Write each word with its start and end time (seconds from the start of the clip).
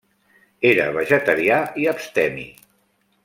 Era 0.69 0.87
vegetarià 0.95 1.59
i 1.83 1.87
abstemi. 1.93 2.47